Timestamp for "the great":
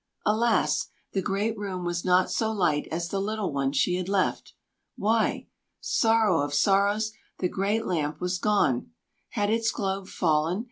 1.11-1.55, 7.37-7.85